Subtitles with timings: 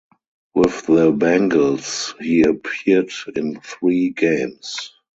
[0.55, 4.95] With the Bengals he appeared in three games.